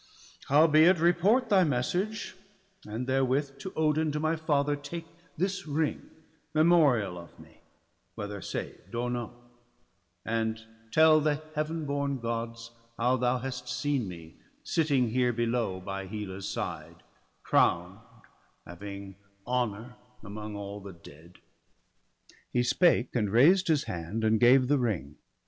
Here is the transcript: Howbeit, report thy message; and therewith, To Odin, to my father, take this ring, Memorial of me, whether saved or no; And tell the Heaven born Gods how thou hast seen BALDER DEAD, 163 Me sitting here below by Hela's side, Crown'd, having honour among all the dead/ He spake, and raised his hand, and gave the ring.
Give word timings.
Howbeit, 0.47 0.97
report 0.97 1.49
thy 1.49 1.63
message; 1.63 2.35
and 2.87 3.05
therewith, 3.05 3.59
To 3.59 3.71
Odin, 3.75 4.11
to 4.13 4.19
my 4.19 4.35
father, 4.35 4.75
take 4.75 5.05
this 5.37 5.67
ring, 5.67 6.09
Memorial 6.55 7.19
of 7.19 7.39
me, 7.39 7.61
whether 8.15 8.41
saved 8.41 8.95
or 8.95 9.11
no; 9.11 9.31
And 10.25 10.59
tell 10.91 11.19
the 11.21 11.43
Heaven 11.53 11.85
born 11.85 12.17
Gods 12.17 12.71
how 12.97 13.15
thou 13.17 13.37
hast 13.37 13.69
seen 13.69 14.09
BALDER 14.09 14.15
DEAD, 14.15 14.23
163 14.63 14.97
Me 14.97 15.05
sitting 15.07 15.09
here 15.13 15.33
below 15.33 15.79
by 15.79 16.07
Hela's 16.07 16.49
side, 16.49 17.03
Crown'd, 17.43 17.99
having 18.65 19.17
honour 19.45 19.97
among 20.23 20.55
all 20.55 20.79
the 20.79 20.93
dead/ 20.93 21.33
He 22.51 22.63
spake, 22.63 23.15
and 23.15 23.29
raised 23.29 23.67
his 23.67 23.83
hand, 23.83 24.23
and 24.23 24.39
gave 24.39 24.67
the 24.67 24.79
ring. 24.79 25.17